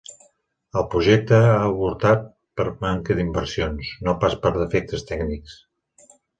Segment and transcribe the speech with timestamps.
[0.79, 2.25] El projecte ha avortat
[2.61, 5.63] per manca d'inversions, no pas per defectes tècnics.